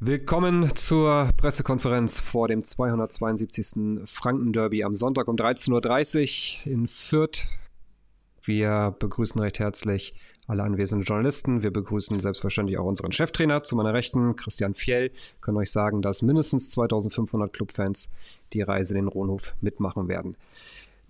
Willkommen 0.00 0.76
zur 0.76 1.30
Pressekonferenz 1.36 2.20
vor 2.20 2.46
dem 2.46 2.62
272. 2.62 4.04
Franken-Derby 4.04 4.84
am 4.84 4.94
Sonntag 4.94 5.26
um 5.26 5.34
13.30 5.34 6.60
Uhr 6.66 6.72
in 6.72 6.86
Fürth. 6.86 7.48
Wir 8.40 8.94
begrüßen 8.96 9.40
recht 9.40 9.58
herzlich 9.58 10.14
alle 10.46 10.62
anwesenden 10.62 11.04
Journalisten. 11.04 11.64
Wir 11.64 11.72
begrüßen 11.72 12.20
selbstverständlich 12.20 12.78
auch 12.78 12.84
unseren 12.84 13.10
Cheftrainer 13.10 13.64
zu 13.64 13.74
meiner 13.74 13.92
Rechten, 13.92 14.36
Christian 14.36 14.74
Fjell. 14.74 15.10
Können 15.40 15.56
euch 15.56 15.72
sagen, 15.72 16.00
dass 16.00 16.22
mindestens 16.22 16.70
2500 16.70 17.52
Clubfans 17.52 18.08
die 18.52 18.62
Reise 18.62 18.96
in 18.96 19.06
den 19.06 19.08
Rohnhof 19.08 19.56
mitmachen 19.60 20.06
werden. 20.06 20.36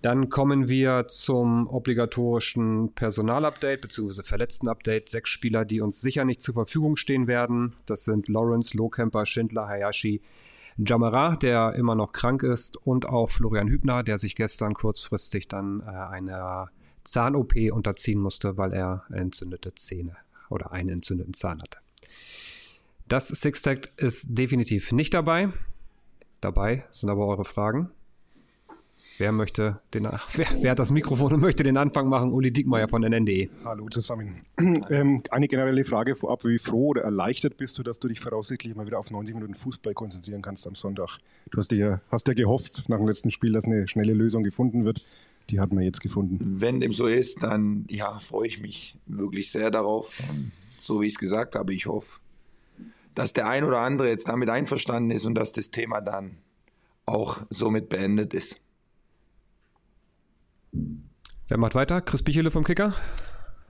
Dann 0.01 0.29
kommen 0.29 0.69
wir 0.69 1.07
zum 1.07 1.67
obligatorischen 1.67 2.93
Personalupdate 2.93 3.81
bzw. 3.81 4.23
Verletzten-Update. 4.23 5.09
Sechs 5.09 5.29
Spieler, 5.29 5.65
die 5.65 5.81
uns 5.81 5.99
sicher 5.99 6.23
nicht 6.23 6.41
zur 6.41 6.53
Verfügung 6.53 6.95
stehen 6.95 7.27
werden. 7.27 7.75
Das 7.85 8.05
sind 8.05 8.29
Lawrence, 8.29 8.77
Lohkemper, 8.77 9.25
Schindler, 9.25 9.67
Hayashi, 9.67 10.21
Jamara, 10.77 11.35
der 11.35 11.75
immer 11.75 11.95
noch 11.95 12.13
krank 12.13 12.43
ist, 12.43 12.77
und 12.77 13.09
auch 13.09 13.29
Florian 13.29 13.67
Hübner, 13.67 14.03
der 14.03 14.17
sich 14.17 14.35
gestern 14.35 14.73
kurzfristig 14.73 15.49
dann 15.49 15.81
äh, 15.81 15.89
einer 15.89 16.69
Zahn-OP 17.03 17.55
unterziehen 17.71 18.21
musste, 18.21 18.57
weil 18.57 18.73
er 18.73 19.03
entzündete 19.11 19.73
Zähne 19.75 20.15
oder 20.49 20.71
einen 20.71 20.89
entzündeten 20.89 21.33
Zahn 21.33 21.61
hatte. 21.61 21.79
Das 23.09 23.27
Six-Tag 23.27 23.89
ist 23.97 24.25
definitiv 24.29 24.93
nicht 24.93 25.13
dabei. 25.13 25.49
Dabei 26.39 26.85
sind 26.91 27.09
aber 27.09 27.25
eure 27.27 27.43
Fragen. 27.43 27.91
Wer 29.19 29.33
möchte 29.33 29.81
den, 29.93 30.03
wer, 30.05 30.47
wer, 30.61 30.71
hat 30.71 30.79
das 30.79 30.91
Mikrofon 30.91 31.33
und 31.33 31.41
möchte 31.41 31.61
den 31.61 31.75
Anfang 31.75 32.07
machen? 32.07 32.31
Uli 32.31 32.51
Diekmeyer 32.51 32.87
von 32.87 33.01
NND. 33.01 33.49
Hallo 33.65 33.87
zusammen. 33.89 34.43
Ähm, 34.89 35.23
eine 35.29 35.47
generelle 35.47 35.83
Frage 35.83 36.15
vorab. 36.15 36.45
Wie 36.45 36.57
froh 36.57 36.87
oder 36.87 37.01
erleichtert 37.03 37.57
bist 37.57 37.77
du, 37.77 37.83
dass 37.83 37.99
du 37.99 38.07
dich 38.07 38.19
voraussichtlich 38.19 38.75
mal 38.75 38.85
wieder 38.87 38.97
auf 38.97 39.11
90 39.11 39.35
Minuten 39.35 39.55
Fußball 39.55 39.93
konzentrieren 39.93 40.41
kannst 40.41 40.65
am 40.67 40.73
Sonntag? 40.73 41.17
Du 41.51 41.57
hast 41.57 41.71
ja, 41.73 42.01
hast 42.09 42.27
ja 42.27 42.33
gehofft 42.33 42.87
nach 42.87 42.97
dem 42.97 43.07
letzten 43.07 43.29
Spiel, 43.29 43.51
dass 43.51 43.65
eine 43.65 43.87
schnelle 43.87 44.13
Lösung 44.13 44.43
gefunden 44.43 44.85
wird. 44.85 45.05
Die 45.49 45.59
hat 45.59 45.73
man 45.73 45.83
jetzt 45.83 45.99
gefunden. 45.99 46.39
Wenn 46.61 46.79
dem 46.79 46.93
so 46.93 47.07
ist, 47.07 47.43
dann 47.43 47.85
ja, 47.89 48.19
freue 48.19 48.47
ich 48.47 48.61
mich 48.61 48.97
wirklich 49.05 49.51
sehr 49.51 49.69
darauf. 49.69 50.21
So 50.77 51.01
wie 51.01 51.07
ich 51.07 51.13
es 51.13 51.19
gesagt 51.19 51.55
habe, 51.55 51.73
ich 51.73 51.87
hoffe, 51.87 52.19
dass 53.15 53.33
der 53.33 53.49
ein 53.49 53.65
oder 53.65 53.79
andere 53.79 54.07
jetzt 54.07 54.29
damit 54.29 54.49
einverstanden 54.49 55.11
ist 55.11 55.25
und 55.25 55.35
dass 55.35 55.51
das 55.51 55.71
Thema 55.71 55.99
dann 55.99 56.37
auch 57.05 57.41
somit 57.49 57.89
beendet 57.89 58.33
ist. 58.33 58.61
Wer 60.71 61.57
macht 61.57 61.75
weiter? 61.75 62.01
Chris 62.01 62.23
Bichele 62.23 62.51
vom 62.51 62.63
Kicker? 62.63 62.93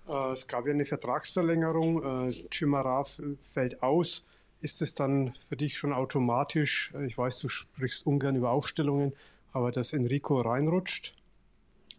Äh, 0.08 0.32
es 0.32 0.48
gab 0.48 0.66
ja 0.66 0.74
eine 0.74 0.86
Vertragsverlängerung. 0.86 2.30
Äh, 2.30 2.48
Chimara 2.52 3.04
fällt 3.04 3.82
aus. 3.84 4.26
Ist 4.62 4.82
es 4.82 4.94
dann 4.94 5.34
für 5.36 5.56
dich 5.56 5.78
schon 5.78 5.94
automatisch, 5.94 6.92
äh, 6.94 7.06
ich 7.06 7.18
weiß, 7.18 7.40
du 7.40 7.48
sprichst 7.48 8.06
ungern 8.06 8.36
über 8.36 8.52
Aufstellungen, 8.52 9.14
aber 9.54 9.72
dass 9.72 9.94
Enrico 9.94 10.42
reinrutscht? 10.42 11.14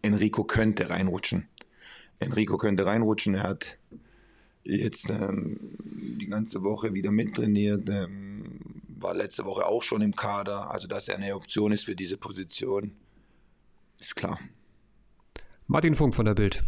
Enrico 0.03 0.43
könnte 0.43 0.89
reinrutschen. 0.89 1.47
Enrico 2.19 2.57
könnte 2.57 2.85
reinrutschen. 2.85 3.35
Er 3.35 3.43
hat 3.43 3.77
jetzt 4.63 5.09
ähm, 5.09 5.59
die 6.19 6.27
ganze 6.27 6.63
Woche 6.63 6.93
wieder 6.93 7.11
mittrainiert, 7.11 7.89
ähm, 7.89 8.59
war 8.99 9.15
letzte 9.15 9.45
Woche 9.45 9.65
auch 9.65 9.81
schon 9.81 10.01
im 10.01 10.15
Kader. 10.15 10.69
Also, 10.69 10.87
dass 10.87 11.07
er 11.07 11.15
eine 11.15 11.35
Option 11.35 11.71
ist 11.71 11.85
für 11.85 11.95
diese 11.95 12.17
Position, 12.17 12.95
ist 13.99 14.15
klar. 14.15 14.39
Martin 15.71 15.95
Funk 15.95 16.13
von 16.13 16.25
der 16.25 16.33
Bild. 16.33 16.65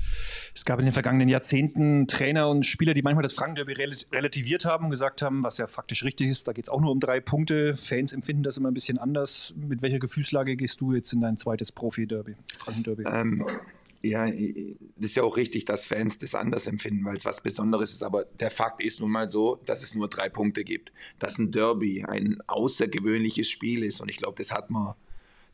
Es 0.55 0.63
gab 0.63 0.79
in 0.79 0.85
den 0.85 0.93
vergangenen 0.93 1.27
Jahrzehnten 1.27 2.07
Trainer 2.07 2.47
und 2.47 2.65
Spieler, 2.65 2.93
die 2.93 3.01
manchmal 3.01 3.23
das 3.23 3.33
Franken-Derby 3.33 3.73
relativiert 4.13 4.63
haben 4.63 4.85
und 4.85 4.91
gesagt 4.91 5.21
haben, 5.21 5.43
was 5.43 5.57
ja 5.57 5.67
faktisch 5.67 6.05
richtig 6.05 6.29
ist, 6.29 6.47
da 6.47 6.53
geht 6.53 6.67
es 6.67 6.69
auch 6.69 6.79
nur 6.79 6.89
um 6.89 7.01
drei 7.01 7.19
Punkte. 7.19 7.75
Fans 7.75 8.13
empfinden 8.13 8.43
das 8.43 8.55
immer 8.55 8.71
ein 8.71 8.73
bisschen 8.73 8.97
anders. 8.97 9.53
Mit 9.57 9.81
welcher 9.81 9.99
Gefühlslage 9.99 10.55
gehst 10.55 10.79
du 10.79 10.93
jetzt 10.93 11.11
in 11.11 11.19
dein 11.19 11.35
zweites 11.35 11.73
Profi-Derby, 11.73 12.37
Franken-Derby? 12.59 13.03
Ähm, 13.11 13.45
ja, 14.01 14.25
das 14.25 15.09
ist 15.09 15.15
ja 15.15 15.23
auch 15.23 15.35
richtig, 15.35 15.65
dass 15.65 15.85
Fans 15.85 16.17
das 16.19 16.33
anders 16.33 16.67
empfinden, 16.67 17.03
weil 17.03 17.17
es 17.17 17.25
was 17.25 17.41
Besonderes 17.41 17.91
ist. 17.91 18.03
Aber 18.03 18.23
der 18.39 18.51
Fakt 18.51 18.81
ist 18.81 19.01
nun 19.01 19.11
mal 19.11 19.29
so, 19.29 19.59
dass 19.65 19.83
es 19.83 19.95
nur 19.95 20.07
drei 20.07 20.29
Punkte 20.29 20.63
gibt. 20.63 20.93
Dass 21.19 21.37
ein 21.39 21.51
Derby 21.51 22.05
ein 22.05 22.37
außergewöhnliches 22.47 23.49
Spiel 23.49 23.83
ist. 23.83 23.99
Und 23.99 24.07
ich 24.07 24.15
glaube, 24.15 24.35
das 24.37 24.53
hat 24.53 24.69
man 24.69 24.93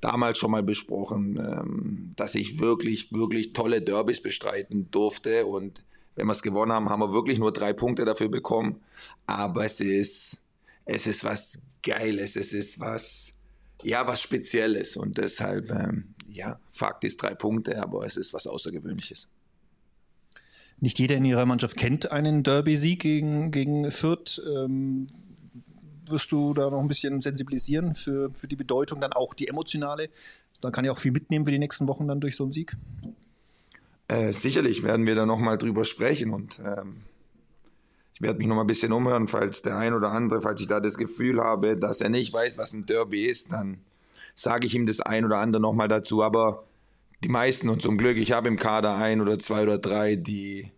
damals 0.01 0.37
schon 0.37 0.51
mal 0.51 0.63
besprochen, 0.63 1.37
ähm, 1.37 2.13
dass 2.15 2.35
ich 2.35 2.59
wirklich, 2.59 3.11
wirklich 3.11 3.53
tolle 3.53 3.81
Derbys 3.81 4.21
bestreiten 4.21 4.89
durfte. 4.91 5.45
Und 5.45 5.83
wenn 6.15 6.27
wir 6.27 6.31
es 6.31 6.41
gewonnen 6.41 6.71
haben, 6.71 6.89
haben 6.89 7.01
wir 7.01 7.13
wirklich 7.13 7.39
nur 7.39 7.51
drei 7.51 7.73
Punkte 7.73 8.05
dafür 8.05 8.29
bekommen. 8.29 8.81
Aber 9.25 9.65
es 9.65 9.79
ist, 9.79 10.41
es 10.85 11.07
ist 11.07 11.23
was 11.23 11.61
Geiles, 11.83 12.35
es 12.35 12.53
ist 12.53 12.79
was, 12.79 13.33
ja, 13.83 14.07
was 14.07 14.21
Spezielles. 14.21 14.95
Und 14.95 15.17
deshalb, 15.17 15.69
ähm, 15.71 16.15
ja, 16.27 16.59
Fakt 16.69 17.03
ist 17.03 17.21
drei 17.21 17.33
Punkte, 17.33 17.81
aber 17.81 18.05
es 18.05 18.17
ist 18.17 18.33
was 18.33 18.47
Außergewöhnliches. 18.47 19.27
Nicht 20.81 20.97
jeder 20.99 21.17
in 21.17 21.25
Ihrer 21.25 21.45
Mannschaft 21.45 21.75
kennt 21.75 22.11
einen 22.11 22.43
Derby-Sieg 22.43 23.01
gegen, 23.01 23.51
gegen 23.51 23.91
Fürth. 23.91 24.41
Ähm, 24.47 25.07
wirst 26.11 26.31
du 26.31 26.53
da 26.53 26.69
noch 26.69 26.79
ein 26.79 26.87
bisschen 26.87 27.21
sensibilisieren 27.21 27.93
für, 27.93 28.31
für 28.33 28.47
die 28.47 28.55
Bedeutung, 28.55 29.01
dann 29.01 29.13
auch 29.13 29.33
die 29.33 29.47
emotionale? 29.47 30.09
Da 30.61 30.71
kann 30.71 30.85
ich 30.85 30.91
auch 30.91 30.97
viel 30.97 31.11
mitnehmen 31.11 31.45
für 31.45 31.51
die 31.51 31.59
nächsten 31.59 31.87
Wochen 31.87 32.07
dann 32.07 32.19
durch 32.19 32.35
so 32.35 32.43
einen 32.43 32.51
Sieg. 32.51 32.75
Äh, 34.07 34.33
sicherlich 34.33 34.83
werden 34.83 35.05
wir 35.05 35.15
da 35.15 35.25
nochmal 35.25 35.57
drüber 35.57 35.85
sprechen 35.85 36.33
und 36.33 36.59
ähm, 36.59 37.03
ich 38.19 38.21
werde 38.21 38.39
mich 38.39 38.47
noch 38.47 38.55
mal 38.55 38.61
ein 38.61 38.67
bisschen 38.67 38.91
umhören, 38.91 39.27
falls 39.27 39.61
der 39.61 39.77
ein 39.77 39.93
oder 39.93 40.11
andere, 40.11 40.41
falls 40.41 40.59
ich 40.59 40.67
da 40.67 40.81
das 40.81 40.97
Gefühl 40.97 41.39
habe, 41.39 41.77
dass 41.77 42.01
er 42.01 42.09
nicht 42.09 42.33
weiß, 42.33 42.57
was 42.57 42.73
ein 42.73 42.85
Derby 42.85 43.25
ist, 43.25 43.51
dann 43.51 43.79
sage 44.35 44.67
ich 44.67 44.75
ihm 44.75 44.85
das 44.85 44.99
ein 44.99 45.23
oder 45.23 45.37
andere 45.37 45.61
nochmal 45.61 45.87
dazu. 45.87 46.21
Aber 46.21 46.65
die 47.23 47.29
meisten 47.29 47.69
und 47.69 47.81
zum 47.81 47.97
Glück, 47.97 48.17
ich 48.17 48.33
habe 48.33 48.47
im 48.47 48.57
Kader 48.57 48.95
ein 48.95 49.21
oder 49.21 49.39
zwei 49.39 49.63
oder 49.63 49.77
drei, 49.77 50.15
die 50.15 50.71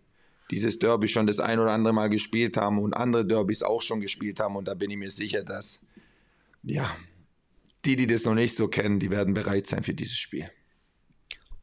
dieses 0.52 0.78
Derby 0.78 1.08
schon 1.08 1.26
das 1.26 1.40
ein 1.40 1.58
oder 1.58 1.72
andere 1.72 1.94
Mal 1.94 2.08
gespielt 2.08 2.56
haben 2.56 2.78
und 2.78 2.94
andere 2.94 3.26
Derbys 3.26 3.62
auch 3.62 3.82
schon 3.82 4.00
gespielt 4.00 4.38
haben. 4.38 4.54
Und 4.54 4.68
da 4.68 4.74
bin 4.74 4.90
ich 4.90 4.98
mir 4.98 5.10
sicher, 5.10 5.42
dass, 5.42 5.80
ja, 6.62 6.94
die, 7.84 7.96
die 7.96 8.06
das 8.06 8.24
noch 8.24 8.34
nicht 8.34 8.54
so 8.54 8.68
kennen, 8.68 9.00
die 9.00 9.10
werden 9.10 9.34
bereit 9.34 9.66
sein 9.66 9.82
für 9.82 9.94
dieses 9.94 10.16
Spiel. 10.16 10.50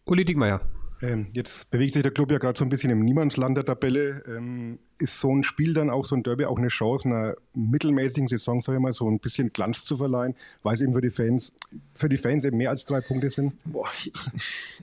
Uli 0.06 0.26
Diekmeyer. 0.26 0.68
Ähm, 1.02 1.30
jetzt 1.32 1.70
bewegt 1.72 1.94
sich 1.94 2.04
der 2.04 2.12
Club 2.12 2.32
ja 2.32 2.40
gerade 2.40 2.58
so 2.58 2.66
ein 2.66 2.70
bisschen 2.70 2.90
im 2.90 3.00
Niemandsland 3.00 3.56
der 3.56 3.64
Tabelle. 3.66 4.24
Ähm, 4.28 4.80
ist 4.98 5.20
so 5.20 5.34
ein 5.34 5.44
Spiel 5.44 5.74
dann 5.74 5.90
auch, 5.90 6.04
so 6.04 6.16
ein 6.16 6.24
Derby, 6.24 6.46
auch 6.46 6.58
eine 6.58 6.68
Chance, 6.68 7.08
einer 7.08 7.36
mittelmäßigen 7.54 8.28
Saison, 8.28 8.60
sage 8.60 8.78
ich 8.78 8.82
mal, 8.82 8.92
so 8.92 9.10
ein 9.10 9.20
bisschen 9.20 9.54
Glanz 9.54 9.86
zu 9.86 9.96
verleihen, 9.96 10.36
weil 10.62 10.76
es 10.76 10.82
eben 10.82 10.94
für 10.94 11.02
die 11.02 11.10
Fans, 11.10 11.54
für 11.96 12.10
die 12.10 12.18
Fans 12.18 12.44
eben 12.44 12.58
mehr 12.58 12.70
als 12.70 12.84
drei 12.84 13.00
Punkte 13.00 13.30
sind? 13.30 13.54
Boah, 13.64 13.88
ich, 14.04 14.12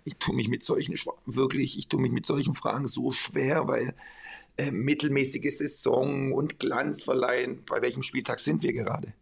ich 0.04 0.16
tue 0.16 0.34
mich 0.34 0.48
mit 0.48 0.64
solchen, 0.64 0.94
wirklich, 1.26 1.78
ich 1.78 1.88
tue 1.88 2.00
mich 2.00 2.12
mit 2.12 2.24
solchen 2.24 2.54
Fragen 2.54 2.86
so 2.86 3.10
schwer, 3.10 3.68
weil 3.68 3.94
äh, 4.56 4.70
mittelmäßige 4.70 5.54
Saison 5.54 6.32
und 6.32 6.58
Glanz 6.58 7.02
verleihen, 7.02 7.62
bei 7.66 7.82
welchem 7.82 8.02
Spieltag 8.02 8.38
sind 8.38 8.62
wir 8.62 8.72
gerade? 8.72 9.12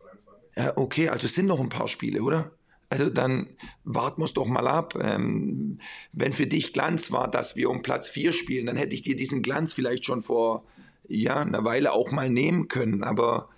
23. 0.00 0.56
Ja, 0.56 0.76
okay, 0.76 1.08
also 1.08 1.26
es 1.26 1.36
sind 1.36 1.46
noch 1.46 1.60
ein 1.60 1.68
paar 1.68 1.86
Spiele, 1.86 2.22
oder? 2.22 2.50
Also 2.92 3.08
dann 3.08 3.46
warten 3.84 4.20
wir 4.20 4.26
es 4.26 4.34
doch 4.34 4.46
mal 4.46 4.68
ab. 4.68 4.98
Ähm, 5.00 5.78
wenn 6.12 6.34
für 6.34 6.46
dich 6.46 6.74
Glanz 6.74 7.10
war, 7.10 7.30
dass 7.30 7.56
wir 7.56 7.70
um 7.70 7.80
Platz 7.80 8.10
4 8.10 8.34
spielen, 8.34 8.66
dann 8.66 8.76
hätte 8.76 8.94
ich 8.94 9.00
dir 9.00 9.16
diesen 9.16 9.40
Glanz 9.40 9.72
vielleicht 9.72 10.04
schon 10.04 10.22
vor 10.22 10.66
ja, 11.08 11.36
einer 11.36 11.64
Weile 11.64 11.92
auch 11.92 12.10
mal 12.10 12.28
nehmen 12.28 12.68
können. 12.68 13.02
Aber 13.02 13.48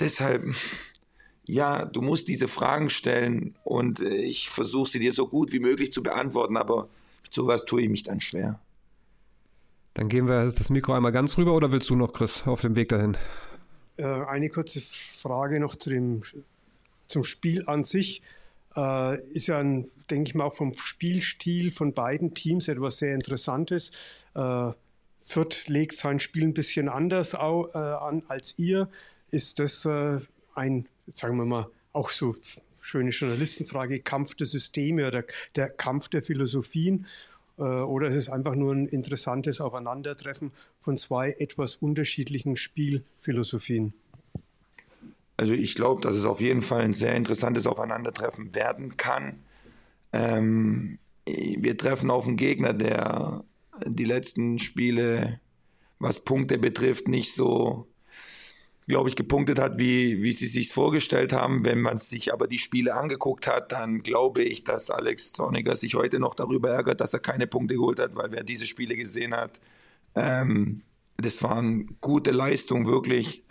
deshalb, 0.00 0.54
ja, 1.44 1.84
du 1.84 2.00
musst 2.00 2.28
diese 2.28 2.48
Fragen 2.48 2.88
stellen 2.88 3.58
und 3.62 4.00
äh, 4.00 4.22
ich 4.22 4.48
versuche 4.48 4.88
sie 4.88 5.00
dir 5.00 5.12
so 5.12 5.28
gut 5.28 5.52
wie 5.52 5.60
möglich 5.60 5.92
zu 5.92 6.02
beantworten, 6.02 6.56
aber 6.56 6.88
sowas 7.28 7.66
tue 7.66 7.82
ich 7.82 7.90
mich 7.90 8.04
dann 8.04 8.22
schwer. 8.22 8.58
Dann 9.92 10.08
gehen 10.08 10.28
wir 10.28 10.44
das 10.44 10.70
Mikro 10.70 10.94
einmal 10.94 11.12
ganz 11.12 11.36
rüber 11.36 11.52
oder 11.52 11.72
willst 11.72 11.90
du 11.90 11.94
noch, 11.94 12.14
Chris, 12.14 12.44
auf 12.46 12.62
dem 12.62 12.74
Weg 12.74 12.88
dahin? 12.88 13.18
Äh, 13.98 14.04
eine 14.04 14.48
kurze 14.48 14.80
Frage 14.80 15.60
noch 15.60 15.74
zu 15.74 15.90
dem, 15.90 16.22
zum 17.06 17.24
Spiel 17.24 17.64
an 17.66 17.84
sich. 17.84 18.22
Äh, 18.76 19.20
ist 19.30 19.46
ja, 19.46 19.58
ein, 19.58 19.88
denke 20.10 20.30
ich 20.30 20.34
mal, 20.34 20.44
auch 20.44 20.54
vom 20.54 20.74
Spielstil 20.74 21.70
von 21.70 21.94
beiden 21.94 22.34
Teams 22.34 22.68
etwas 22.68 22.98
sehr 22.98 23.14
Interessantes. 23.14 23.90
Äh, 24.34 24.72
Fürth 25.20 25.66
legt 25.66 25.96
sein 25.96 26.20
Spiel 26.20 26.44
ein 26.44 26.54
bisschen 26.54 26.88
anders 26.88 27.34
au, 27.34 27.68
äh, 27.74 27.78
an 27.78 28.22
als 28.28 28.58
ihr. 28.58 28.88
Ist 29.30 29.58
das 29.58 29.84
äh, 29.84 30.20
ein, 30.54 30.88
sagen 31.06 31.36
wir 31.36 31.44
mal, 31.44 31.70
auch 31.92 32.10
so 32.10 32.34
schöne 32.80 33.10
Journalistenfrage, 33.10 34.00
Kampf 34.00 34.34
der 34.34 34.46
Systeme 34.46 35.06
oder 35.06 35.24
der 35.56 35.68
Kampf 35.70 36.08
der 36.08 36.22
Philosophien? 36.22 37.06
Äh, 37.58 37.62
oder 37.62 38.08
ist 38.08 38.16
es 38.16 38.28
einfach 38.30 38.54
nur 38.54 38.74
ein 38.74 38.86
interessantes 38.86 39.60
Aufeinandertreffen 39.60 40.52
von 40.80 40.96
zwei 40.96 41.32
etwas 41.32 41.76
unterschiedlichen 41.76 42.56
Spielphilosophien? 42.56 43.92
Also 45.38 45.52
ich 45.54 45.74
glaube, 45.74 46.02
dass 46.02 46.14
es 46.14 46.26
auf 46.26 46.40
jeden 46.40 46.62
Fall 46.62 46.82
ein 46.82 46.92
sehr 46.92 47.14
interessantes 47.14 47.66
Aufeinandertreffen 47.66 48.54
werden 48.54 48.96
kann. 48.96 49.44
Ähm, 50.12 50.98
wir 51.26 51.76
treffen 51.76 52.10
auf 52.10 52.26
einen 52.26 52.36
Gegner, 52.36 52.74
der 52.74 53.44
die 53.86 54.04
letzten 54.04 54.58
Spiele, 54.58 55.40
was 55.98 56.20
Punkte 56.20 56.58
betrifft, 56.58 57.08
nicht 57.08 57.34
so 57.34 57.88
glaube 58.88 59.10
ich, 59.10 59.16
gepunktet 59.16 59.58
hat, 59.58 59.78
wie, 59.78 60.22
wie 60.22 60.32
sie 60.32 60.46
sich 60.46 60.72
vorgestellt 60.72 61.32
haben. 61.32 61.62
Wenn 61.62 61.80
man 61.80 61.98
sich 61.98 62.32
aber 62.32 62.48
die 62.48 62.58
Spiele 62.58 62.94
angeguckt 62.94 63.46
hat, 63.46 63.70
dann 63.70 64.02
glaube 64.02 64.42
ich, 64.42 64.64
dass 64.64 64.90
Alex 64.90 65.34
Zorniger 65.34 65.76
sich 65.76 65.94
heute 65.94 66.18
noch 66.18 66.34
darüber 66.34 66.70
ärgert, 66.70 67.02
dass 67.02 67.12
er 67.12 67.20
keine 67.20 67.46
Punkte 67.46 67.74
geholt 67.74 68.00
hat, 68.00 68.16
weil 68.16 68.32
wer 68.32 68.42
diese 68.42 68.66
Spiele 68.66 68.96
gesehen 68.96 69.34
hat, 69.34 69.60
ähm, 70.14 70.82
das 71.18 71.42
waren 71.42 71.98
gute 72.00 72.30
Leistungen, 72.30 72.86
wirklich. 72.86 73.44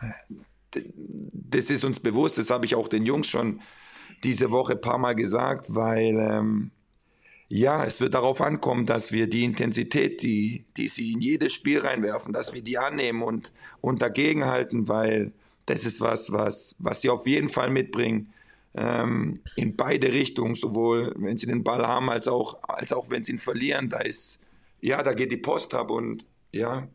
Das 1.33 1.69
ist 1.69 1.83
uns 1.83 1.99
bewusst, 1.99 2.37
das 2.37 2.49
habe 2.49 2.65
ich 2.65 2.75
auch 2.75 2.87
den 2.87 3.05
Jungs 3.05 3.27
schon 3.27 3.61
diese 4.23 4.51
Woche 4.51 4.73
ein 4.73 4.81
paar 4.81 4.97
Mal 4.97 5.15
gesagt, 5.15 5.67
weil 5.69 6.17
ähm, 6.19 6.71
ja, 7.49 7.85
es 7.85 8.01
wird 8.01 8.13
darauf 8.13 8.41
ankommen, 8.41 8.85
dass 8.85 9.11
wir 9.11 9.29
die 9.29 9.45
Intensität, 9.45 10.21
die, 10.21 10.65
die 10.75 10.87
sie 10.87 11.13
in 11.13 11.21
jedes 11.21 11.53
Spiel 11.53 11.79
reinwerfen, 11.79 12.33
dass 12.33 12.53
wir 12.53 12.61
die 12.61 12.77
annehmen 12.77 13.21
und, 13.21 13.53
und 13.79 14.01
dagegenhalten, 14.01 14.87
weil 14.87 15.31
das 15.65 15.85
ist 15.85 16.01
was, 16.01 16.31
was, 16.31 16.75
was 16.79 17.01
sie 17.01 17.09
auf 17.09 17.25
jeden 17.25 17.49
Fall 17.49 17.69
mitbringen. 17.69 18.33
Ähm, 18.75 19.39
in 19.55 19.75
beide 19.75 20.11
Richtungen, 20.11 20.55
sowohl 20.55 21.13
wenn 21.17 21.37
sie 21.37 21.47
den 21.47 21.63
Ball 21.63 21.85
haben, 21.87 22.09
als 22.09 22.27
auch, 22.27 22.61
als 22.63 22.91
auch 22.91 23.09
wenn 23.09 23.23
sie 23.23 23.33
ihn 23.33 23.39
verlieren. 23.39 23.89
Da 23.89 23.99
ist, 23.99 24.39
ja, 24.81 25.01
da 25.01 25.13
geht 25.13 25.31
die 25.31 25.37
Post 25.37 25.73
ab 25.73 25.89
und 25.89 26.25
ja, 26.51 26.87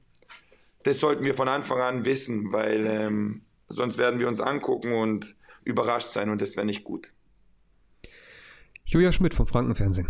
das 0.84 1.00
sollten 1.00 1.24
wir 1.24 1.34
von 1.34 1.48
Anfang 1.48 1.80
an 1.80 2.04
wissen, 2.04 2.52
weil 2.52 2.86
ähm, 2.86 3.42
sonst 3.72 3.98
werden 3.98 4.20
wir 4.20 4.28
uns 4.28 4.40
angucken 4.40 4.92
und 4.92 5.36
überrascht 5.64 6.10
sein 6.10 6.30
und 6.30 6.40
das 6.40 6.56
wäre 6.56 6.66
nicht 6.66 6.84
gut. 6.84 7.10
Julia 8.84 9.12
Schmidt 9.12 9.34
vom 9.34 9.46
Frankenfernsehen. 9.46 10.08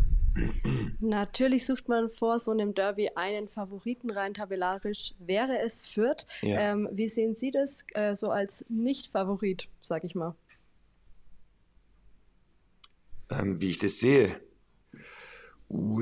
Natürlich 1.00 1.66
sucht 1.66 1.88
man 1.88 2.08
vor 2.08 2.38
so 2.38 2.52
einem 2.52 2.74
Derby 2.74 3.10
einen 3.14 3.48
Favoriten 3.48 4.10
rein 4.10 4.32
tabellarisch. 4.32 5.14
Wäre 5.18 5.58
es 5.60 5.80
Fürth? 5.82 6.26
Ja. 6.40 6.72
Ähm, 6.72 6.88
wie 6.90 7.06
sehen 7.06 7.36
Sie 7.36 7.50
das 7.50 7.84
äh, 7.92 8.14
so 8.14 8.30
als 8.30 8.64
Nicht-Favorit, 8.70 9.68
sag 9.82 10.04
ich 10.04 10.14
mal? 10.14 10.34
Ähm, 13.30 13.60
wie 13.60 13.70
ich 13.70 13.78
das 13.78 14.00
sehe. 14.00 14.40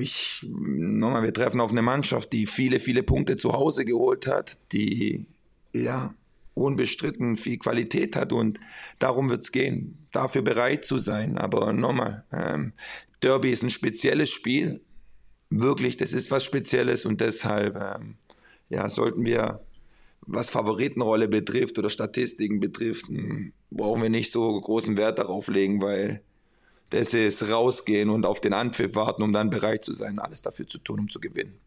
Ich, 0.01 0.47
nochmal, 0.49 1.23
wir 1.23 1.33
treffen 1.33 1.61
auf 1.61 1.71
eine 1.71 1.83
Mannschaft, 1.83 2.33
die 2.33 2.47
viele, 2.47 2.81
viele 2.81 3.03
Punkte 3.03 3.37
zu 3.37 3.53
Hause 3.53 3.85
geholt 3.85 4.27
hat, 4.27 4.59
die 4.73 5.27
ja 5.73 6.15
unbestritten 6.55 7.37
viel 7.37 7.59
Qualität 7.59 8.17
hat 8.17 8.33
und 8.33 8.61
darum 8.99 9.31
wird 9.31 9.43
es 9.43 9.53
gehen, 9.53 10.07
dafür 10.13 10.43
bereit 10.43 10.85
zu 10.85 10.99
sein. 10.99 11.39
Aber 11.39 11.73
nochmal, 11.73 12.25
ähm, 12.33 12.73
Derby 13.23 13.51
ist 13.51 13.63
ein 13.63 13.71
spezielles 13.71 14.31
Spiel, 14.31 14.81
wirklich, 15.51 15.97
das 15.97 16.13
ist 16.13 16.31
was 16.31 16.45
Spezielles 16.45 17.07
und 17.07 17.21
deshalb 17.21 17.77
ähm, 17.77 18.17
ja, 18.69 18.89
sollten 18.89 19.27
wir, 19.27 19.61
was 20.23 20.49
Favoritenrolle 20.49 21.29
betrifft 21.29 21.79
oder 21.79 21.91
Statistiken 21.91 22.61
betrifft, 22.61 23.09
hm, 23.09 23.53
brauchen 23.71 24.03
wir 24.03 24.11
nicht 24.11 24.33
so 24.33 24.59
großen 24.59 24.97
Wert 24.97 25.19
darauf 25.19 25.49
legen, 25.49 25.83
weil 25.83 26.23
das 26.91 27.15
ist 27.15 27.49
rausgehen 27.49 28.11
und 28.11 28.27
auf 28.27 28.41
den 28.41 28.53
Anpfiff 28.53 28.95
warten, 28.95 29.23
um 29.23 29.33
dann 29.33 29.51
bereit 29.51 29.85
zu 29.85 29.93
sein, 29.93 30.19
alles 30.19 30.43
dafür 30.43 30.67
zu 30.67 30.79
tun, 30.79 31.01
um 31.01 31.09
zu 31.09 31.21
gewinnen. 31.21 31.59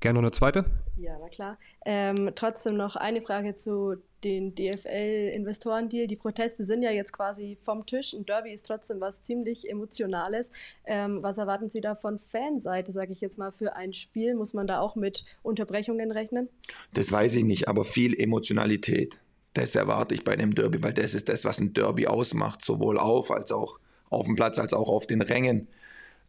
Gerne 0.00 0.18
noch 0.18 0.22
eine 0.22 0.30
zweite? 0.30 0.64
Ja, 0.96 1.18
na 1.20 1.28
klar. 1.28 1.58
Ähm, 1.84 2.30
trotzdem 2.34 2.76
noch 2.76 2.96
eine 2.96 3.20
Frage 3.20 3.52
zu 3.52 3.96
den 4.24 4.54
DFL-Investoren-Deal. 4.54 6.06
Die 6.06 6.16
Proteste 6.16 6.64
sind 6.64 6.82
ja 6.82 6.90
jetzt 6.90 7.12
quasi 7.12 7.58
vom 7.62 7.84
Tisch. 7.84 8.14
Ein 8.14 8.24
Derby 8.24 8.50
ist 8.50 8.64
trotzdem 8.64 9.00
was 9.00 9.22
ziemlich 9.22 9.68
Emotionales. 9.68 10.50
Ähm, 10.86 11.22
was 11.22 11.36
erwarten 11.36 11.68
Sie 11.68 11.82
da 11.82 11.94
von 11.94 12.18
Fanseite, 12.18 12.92
sage 12.92 13.12
ich 13.12 13.20
jetzt 13.20 13.38
mal, 13.38 13.52
für 13.52 13.76
ein 13.76 13.92
Spiel? 13.92 14.34
Muss 14.34 14.54
man 14.54 14.66
da 14.66 14.80
auch 14.80 14.96
mit 14.96 15.24
Unterbrechungen 15.42 16.10
rechnen? 16.10 16.48
Das 16.94 17.12
weiß 17.12 17.36
ich 17.36 17.44
nicht, 17.44 17.68
aber 17.68 17.84
viel 17.84 18.18
Emotionalität. 18.18 19.20
Das 19.52 19.74
erwarte 19.74 20.14
ich 20.14 20.24
bei 20.24 20.32
einem 20.32 20.54
Derby, 20.54 20.82
weil 20.82 20.94
das 20.94 21.12
ist 21.12 21.28
das, 21.28 21.44
was 21.44 21.58
ein 21.58 21.74
Derby 21.74 22.06
ausmacht, 22.06 22.64
sowohl 22.64 22.98
auf 22.98 23.30
als 23.30 23.52
auch 23.52 23.78
auf 24.08 24.26
dem 24.26 24.34
Platz 24.34 24.58
als 24.58 24.72
auch 24.72 24.88
auf 24.88 25.06
den 25.06 25.20
Rängen. 25.20 25.68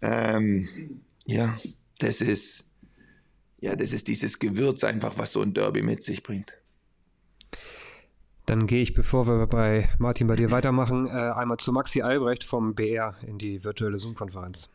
Ähm, 0.02 0.68
ja, 1.26 1.58
das 2.00 2.22
ist 2.22 2.66
ja, 3.62 3.76
das 3.76 3.94
ist 3.94 4.08
dieses 4.08 4.40
Gewürz 4.40 4.84
einfach, 4.84 5.18
was 5.18 5.32
so 5.32 5.42
ein 5.42 5.54
Derby 5.54 5.84
mit 5.84 6.04
sich 6.04 6.24
bringt. 6.24 6.54
Dann 8.48 8.66
gehe 8.66 8.82
ich, 8.82 8.94
bevor 8.94 9.28
wir 9.28 9.46
bei 9.48 9.88
Martin 10.00 10.28
bei 10.28 10.36
dir 10.36 10.52
weitermachen, 10.52 11.08
äh, 11.08 11.12
einmal 11.12 11.58
zu 11.58 11.72
Maxi 11.72 12.02
Albrecht 12.02 12.44
vom 12.44 12.74
BR 12.74 13.16
in 13.26 13.38
die 13.38 13.64
virtuelle 13.64 13.98
Zoom-Konferenz. 13.98 14.70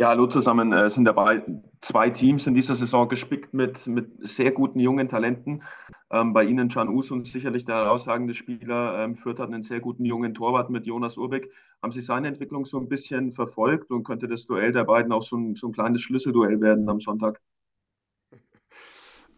Ja, 0.00 0.08
hallo 0.08 0.26
zusammen. 0.26 0.72
Es 0.72 0.94
sind 0.94 1.04
dabei 1.04 1.44
zwei 1.82 2.08
Teams 2.08 2.46
in 2.46 2.54
dieser 2.54 2.74
Saison 2.74 3.06
gespickt 3.06 3.52
mit, 3.52 3.86
mit 3.86 4.08
sehr 4.26 4.50
guten 4.50 4.80
jungen 4.80 5.08
Talenten. 5.08 5.62
Ähm, 6.10 6.32
bei 6.32 6.44
Ihnen 6.44 6.70
Can 6.70 6.88
Usun 6.88 7.26
sicherlich 7.26 7.66
der 7.66 7.74
herausragende 7.74 8.32
Spieler. 8.32 9.04
Ähm, 9.04 9.14
Fürth 9.14 9.38
hat 9.38 9.50
einen 9.52 9.60
sehr 9.60 9.80
guten 9.80 10.06
jungen 10.06 10.32
Torwart 10.32 10.70
mit 10.70 10.86
Jonas 10.86 11.18
Urbeck. 11.18 11.50
Haben 11.82 11.92
Sie 11.92 12.00
seine 12.00 12.28
Entwicklung 12.28 12.64
so 12.64 12.78
ein 12.78 12.88
bisschen 12.88 13.30
verfolgt 13.30 13.90
und 13.90 14.04
könnte 14.04 14.26
das 14.26 14.46
Duell 14.46 14.72
der 14.72 14.84
beiden 14.84 15.12
auch 15.12 15.20
so 15.22 15.36
ein, 15.36 15.54
so 15.54 15.66
ein 15.66 15.72
kleines 15.74 16.00
Schlüsselduell 16.00 16.62
werden 16.62 16.88
am 16.88 17.00
Sonntag? 17.00 17.38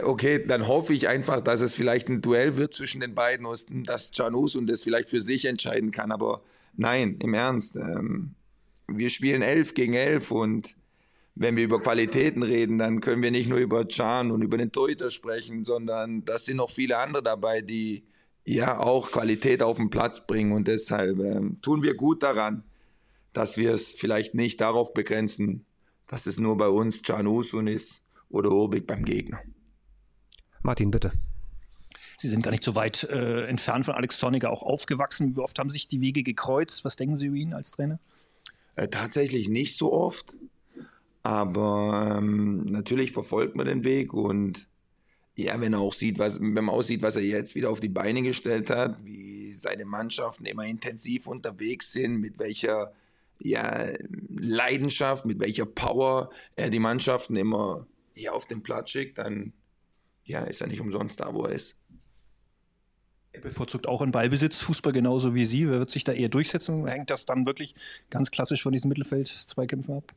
Okay, 0.05 0.43
dann 0.43 0.67
hoffe 0.67 0.91
ich 0.91 1.07
einfach, 1.07 1.39
dass 1.39 1.61
es 1.61 1.75
vielleicht 1.75 2.09
ein 2.09 2.23
Duell 2.23 2.57
wird 2.57 2.73
zwischen 2.73 2.99
den 2.99 3.13
beiden 3.13 3.45
und 3.45 3.87
dass 3.87 4.09
Can 4.09 4.33
Usun 4.33 4.65
das 4.65 4.83
vielleicht 4.83 5.07
für 5.07 5.21
sich 5.21 5.45
entscheiden 5.45 5.91
kann. 5.91 6.11
Aber 6.11 6.41
nein, 6.75 7.17
im 7.21 7.33
Ernst. 7.33 7.75
Ähm, 7.75 8.35
wir 8.87 9.09
spielen 9.09 9.41
elf 9.41 9.73
gegen 9.73 9.93
elf 9.93 10.31
und 10.31 10.75
wenn 11.35 11.55
wir 11.55 11.63
über 11.63 11.81
Qualitäten 11.81 12.43
reden, 12.43 12.77
dann 12.77 13.01
können 13.01 13.23
wir 13.23 13.31
nicht 13.31 13.49
nur 13.49 13.57
über 13.57 13.85
Can 13.85 14.31
und 14.31 14.41
über 14.43 14.57
den 14.57 14.71
Torhüter 14.71 15.09
sprechen, 15.09 15.65
sondern 15.65 16.23
das 16.25 16.45
sind 16.45 16.57
noch 16.57 16.69
viele 16.69 16.97
andere 16.97 17.23
dabei, 17.23 17.61
die 17.61 18.03
ja 18.45 18.79
auch 18.79 19.11
Qualität 19.11 19.63
auf 19.63 19.77
den 19.77 19.89
Platz 19.89 20.27
bringen. 20.27 20.51
Und 20.51 20.67
deshalb 20.67 21.19
ähm, 21.19 21.59
tun 21.61 21.81
wir 21.81 21.95
gut 21.95 22.21
daran, 22.21 22.63
dass 23.31 23.57
wir 23.57 23.73
es 23.73 23.91
vielleicht 23.91 24.35
nicht 24.35 24.61
darauf 24.61 24.93
begrenzen, 24.93 25.65
dass 26.07 26.27
es 26.27 26.37
nur 26.37 26.57
bei 26.57 26.67
uns 26.67 27.01
Can 27.01 27.25
Usun 27.25 27.67
ist 27.67 28.01
oder 28.29 28.51
Urbik 28.51 28.85
beim 28.85 29.03
Gegner. 29.03 29.39
Martin, 30.61 30.91
bitte. 30.91 31.13
Sie 32.23 32.29
sind 32.29 32.41
gar 32.41 32.51
nicht 32.51 32.63
so 32.63 32.73
weit 32.73 33.03
äh, 33.03 33.47
entfernt 33.47 33.83
von 33.83 33.95
Alex 33.95 34.17
Zorniger 34.17 34.49
auch 34.49 34.63
aufgewachsen. 34.63 35.35
Wie 35.35 35.41
oft 35.41 35.59
haben 35.59 35.69
sich 35.69 35.87
die 35.87 35.99
Wege 35.99 36.23
gekreuzt? 36.23 36.85
Was 36.85 36.95
denken 36.95 37.17
Sie 37.17 37.25
über 37.25 37.35
ihn 37.35 37.53
als 37.53 37.71
Trainer? 37.71 37.99
Äh, 38.77 38.87
tatsächlich 38.87 39.49
nicht 39.49 39.77
so 39.77 39.91
oft. 39.91 40.33
Aber 41.23 42.15
ähm, 42.17 42.63
natürlich 42.63 43.11
verfolgt 43.11 43.57
man 43.57 43.65
den 43.65 43.83
Weg 43.83 44.13
und 44.13 44.69
ja, 45.35 45.59
wenn 45.59 45.73
er 45.73 45.79
auch 45.79 45.91
sieht, 45.91 46.17
was, 46.17 46.39
wenn 46.39 46.53
man 46.53 46.69
auch 46.69 46.81
sieht, 46.81 47.01
was 47.01 47.17
er 47.17 47.23
jetzt 47.23 47.55
wieder 47.55 47.69
auf 47.69 47.81
die 47.81 47.89
Beine 47.89 48.21
gestellt 48.21 48.69
hat, 48.69 49.03
wie 49.03 49.53
seine 49.53 49.83
Mannschaften 49.83 50.45
immer 50.45 50.65
intensiv 50.65 51.27
unterwegs 51.27 51.91
sind, 51.91 52.21
mit 52.21 52.39
welcher 52.39 52.93
ja, 53.41 53.89
Leidenschaft, 54.29 55.25
mit 55.25 55.41
welcher 55.41 55.65
Power 55.65 56.29
er 56.55 56.69
die 56.69 56.79
Mannschaften 56.79 57.35
immer 57.35 57.85
ja, 58.15 58.31
auf 58.31 58.47
den 58.47 58.63
Platz 58.63 58.91
schickt, 58.91 59.17
dann 59.17 59.51
ja, 60.23 60.45
ist 60.45 60.61
er 60.61 60.67
nicht 60.67 60.79
umsonst 60.79 61.19
da, 61.19 61.33
wo 61.33 61.43
er 61.43 61.51
ist. 61.51 61.75
Er 63.33 63.41
bevorzugt 63.41 63.87
auch 63.87 64.01
einen 64.01 64.11
Ballbesitz, 64.11 64.61
Fußball 64.61 64.93
genauso 64.93 65.33
wie 65.33 65.45
Sie. 65.45 65.67
Wer 65.67 65.79
wird 65.79 65.91
sich 65.91 66.03
da 66.03 66.11
eher 66.11 66.29
durchsetzen? 66.29 66.85
Hängt 66.85 67.09
das 67.09 67.25
dann 67.25 67.45
wirklich 67.47 67.73
ganz 68.11 68.29
klassisch 68.29 68.61
von 68.61 68.71
diesen 68.71 68.89
Mittelfeld-Zweikämpfen 68.89 69.97
ab? 69.97 70.13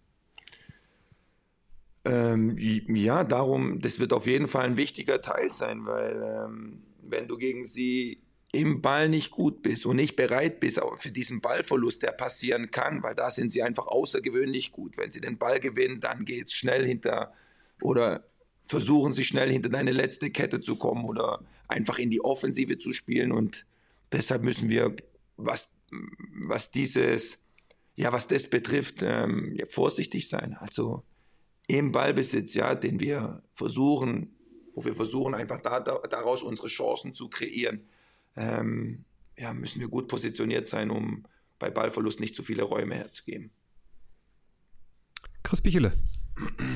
Ähm, 2.05 2.57
ja, 2.59 3.25
darum, 3.25 3.81
das 3.81 3.99
wird 3.99 4.13
auf 4.13 4.27
jeden 4.27 4.49
Fall 4.49 4.67
ein 4.67 4.77
wichtiger 4.77 5.21
Teil 5.23 5.53
sein, 5.53 5.87
weil 5.87 6.45
ähm, 6.45 6.83
wenn 7.03 7.27
du 7.27 7.37
gegen 7.37 7.65
sie 7.65 8.23
im 8.53 8.81
Ball 8.81 9.09
nicht 9.09 9.31
gut 9.31 9.63
bist 9.63 9.87
und 9.87 9.97
nicht 9.97 10.15
bereit 10.15 10.61
bist 10.61 10.81
für 10.97 11.11
diesen 11.11 11.41
Ballverlust, 11.41 12.03
der 12.03 12.13
passieren 12.13 12.71
kann, 12.71 13.03
weil 13.03 13.15
da 13.15 13.31
sind 13.31 13.51
sie 13.51 13.63
einfach 13.63 13.87
außergewöhnlich 13.87 14.73
gut. 14.73 14.97
Wenn 14.97 15.11
sie 15.11 15.21
den 15.21 15.39
Ball 15.39 15.59
gewinnen, 15.59 16.01
dann 16.01 16.25
geht 16.25 16.49
es 16.49 16.55
schnell 16.55 16.87
hinter 16.87 17.33
oder 17.83 18.25
versuchen 18.67 19.13
sie 19.13 19.25
schnell 19.25 19.51
hinter 19.51 19.69
deine 19.69 19.93
letzte 19.93 20.31
Kette 20.31 20.61
zu 20.61 20.77
kommen 20.77 21.05
oder 21.05 21.41
einfach 21.69 21.99
in 21.99 22.11
die 22.11 22.21
Offensive 22.21 22.79
zu 22.79 22.93
spielen 22.93 23.33
und 23.33 23.67
deshalb 24.13 24.43
müssen 24.43 24.69
wir, 24.69 24.95
was, 25.37 25.71
was 26.43 26.71
dieses, 26.71 27.39
ja, 27.95 28.13
was 28.13 28.29
das 28.29 28.49
betrifft, 28.49 29.03
ähm, 29.03 29.59
vorsichtig 29.69 30.29
sein. 30.29 30.57
Also 30.59 31.05
im 31.69 31.93
Ballbesitz, 31.93 32.55
ja, 32.55 32.75
den 32.75 33.01
wir 33.01 33.43
versuchen, 33.53 34.35
wo 34.75 34.85
wir 34.85 34.95
versuchen, 34.95 35.35
einfach 35.35 35.61
da, 35.61 35.81
da, 35.81 35.99
daraus 36.11 36.43
unsere 36.43 36.69
Chancen 36.69 37.15
zu 37.15 37.29
kreieren, 37.29 37.89
ähm, 38.37 39.05
ja, 39.39 39.53
müssen 39.53 39.81
wir 39.81 39.89
gut 39.89 40.09
positioniert 40.09 40.69
sein, 40.69 40.91
um 40.91 41.25
bei 41.59 41.71
Ballverlust 41.71 42.21
nicht 42.21 42.35
zu 42.35 42.43
viele 42.43 42.63
Räume 42.63 42.95
herzugeben. 42.97 43.51
Chris 45.43 45.63
Bichele. 45.63 45.93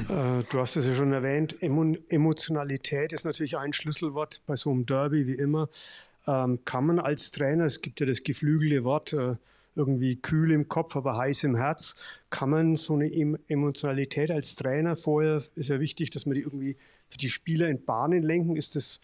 Äh, 0.09 0.45
du 0.49 0.59
hast 0.59 0.77
es 0.77 0.87
ja 0.87 0.95
schon 0.95 1.13
erwähnt, 1.13 1.63
Emo 1.63 1.95
Emotionalität 2.09 3.13
ist 3.13 3.25
natürlich 3.25 3.59
ein 3.59 3.73
Schlüsselwort 3.73 4.43
bei 4.47 4.57
so 4.57 4.71
einem 4.71 4.87
Derby 4.87 5.27
wie 5.27 5.35
immer. 5.35 5.69
Ähm, 6.27 6.61
kann 6.65 6.87
man 6.87 6.99
als 6.99 7.31
Trainer, 7.31 7.65
es 7.65 7.83
gibt 7.83 8.01
ja 8.01 8.07
das 8.07 8.23
geflügelte 8.23 8.85
Wort, 8.85 9.13
äh, 9.13 9.37
irgendwie 9.77 10.17
kühl 10.17 10.51
im 10.53 10.69
Kopf, 10.69 10.97
aber 10.97 11.17
heiß 11.17 11.45
im 11.45 11.57
Herz. 11.57 11.97
Kann 12.29 12.51
man 12.51 12.77
so 12.77 12.95
eine 12.95 13.11
Emotionalität 13.49 14.31
als 14.31 14.57
Trainer 14.57 14.97
vorher, 14.97 15.43
ist 15.55 15.69
ja 15.69 15.81
wichtig, 15.81 16.11
dass 16.11 16.27
man 16.27 16.35
die 16.35 16.43
irgendwie 16.43 16.77
für 17.07 17.19
die 17.19 17.31
Spieler 17.31 17.69
in 17.69 17.85
Bahnen 17.85 18.23
lenken. 18.23 18.57
Ist 18.57 18.77
das, 18.77 19.01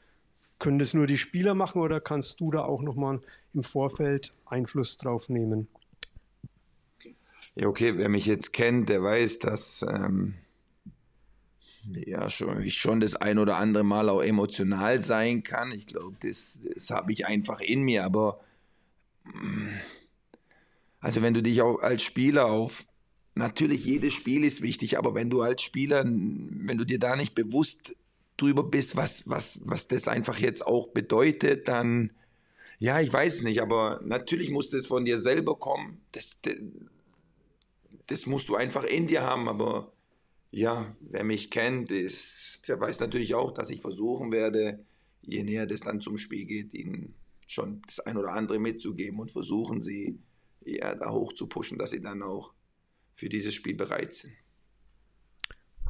können 0.59 0.79
das 0.79 0.93
nur 0.95 1.07
die 1.07 1.19
Spieler 1.19 1.55
machen 1.55 1.81
oder 1.81 2.01
kannst 2.01 2.41
du 2.41 2.51
da 2.51 2.65
auch 2.65 2.83
nochmal 2.83 3.21
im 3.55 3.63
Vorfeld 3.63 4.37
Einfluss 4.45 4.97
drauf 4.97 5.29
nehmen? 5.29 5.69
Ja, 7.55 7.69
okay, 7.69 7.97
wer 7.97 8.11
mich 8.11 8.27
jetzt 8.27 8.53
kennt, 8.53 8.91
der 8.91 9.03
weiß, 9.03 9.39
dass 9.39 9.83
ähm, 9.83 10.35
ja, 12.07 12.29
schon, 12.31 12.63
ich 12.63 12.75
schon 12.75 13.01
das 13.01 13.15
ein 13.15 13.39
oder 13.39 13.57
andere 13.57 13.85
Mal 13.85 14.09
auch 14.09 14.23
emotional 14.23 15.03
sein 15.03 15.43
kann. 15.43 15.73
Ich 15.73 15.87
glaube, 15.87 16.17
das, 16.21 16.61
das 16.75 16.91
habe 16.91 17.13
ich 17.13 17.27
einfach 17.27 17.61
in 17.61 17.83
mir, 17.83 18.05
aber 18.05 18.41
mm, 19.25 19.69
also 21.01 21.23
wenn 21.23 21.35
du 21.35 21.43
dich 21.43 21.63
auch 21.63 21.81
als 21.81 22.03
Spieler 22.03 22.47
auf, 22.47 22.87
natürlich 23.35 23.85
jedes 23.85 24.15
Spiel 24.15 24.45
ist 24.45 24.63
wichtig, 24.63 24.99
aber 24.99 25.15
wenn 25.15 25.31
du 25.31 25.43
als 25.43 25.63
Spieler, 25.63 26.05
wenn 26.05 26.79
du 26.79 26.85
dir 26.85 26.99
da 26.99 27.17
nicht 27.17 27.35
bewusst 27.35 27.95
drüber 28.37 28.65
bist, 28.65 28.97
was, 28.97 29.29
was, 29.29 29.61
was 29.65 29.89
das 29.89 30.09
einfach 30.09 30.39
jetzt 30.39 30.67
auch 30.67 30.89
bedeutet, 30.89 31.69
dann, 31.69 32.11
ja, 32.79 33.01
ich 33.01 33.13
weiß 33.13 33.43
nicht, 33.43 33.63
aber 33.63 34.01
natürlich 34.05 34.51
muss 34.51 34.71
das 34.71 34.87
von 34.87 35.05
dir 35.05 35.19
selber 35.19 35.57
kommen. 35.59 36.01
Das, 36.13 36.39
das, 36.43 36.57
das 38.09 38.27
musst 38.27 38.49
du 38.49 38.57
einfach 38.57 38.85
in 38.85 39.07
dir 39.07 39.23
haben, 39.23 39.49
aber 39.49 39.93
ja, 40.51 40.97
wer 41.01 41.25
mich 41.25 41.51
kennt, 41.51 41.91
ist, 41.91 42.63
der 42.69 42.81
weiß 42.81 43.01
natürlich 43.01 43.35
auch, 43.35 43.53
dass 43.53 43.71
ich 43.71 43.81
versuchen 43.81 44.33
werde, 44.33 44.85
je 45.23 45.43
näher 45.43 45.67
das 45.67 45.81
dann 45.81 46.01
zum 46.01 46.19
Spiel 46.19 46.45
geht, 46.45 46.75
ihnen 46.75 47.15
schon 47.47 47.83
das 47.87 48.01
ein 48.01 48.17
oder 48.17 48.33
andere 48.33 48.59
mitzugeben 48.59 49.21
und 49.21 49.31
versuchen 49.31 49.81
sie 49.81 50.19
ja, 50.65 50.95
da 50.95 51.11
hoch 51.11 51.33
zu 51.33 51.49
pushen, 51.49 51.79
dass 51.79 51.91
sie 51.91 52.01
dann 52.01 52.23
auch 52.23 52.53
für 53.15 53.29
dieses 53.29 53.55
Spiel 53.55 53.75
bereit 53.75 54.13
sind. 54.13 54.35